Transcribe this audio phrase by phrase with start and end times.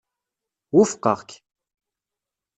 [0.75, 1.29] Wufqeɣ-k.